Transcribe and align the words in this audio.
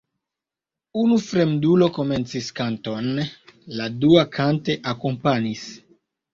Unu 1.01 1.17
fremdulo 1.25 1.89
komencis 1.99 2.49
kanton, 2.61 3.13
la 3.79 3.93
dua 4.01 4.27
kante 4.41 4.81
akompanis. 4.97 5.71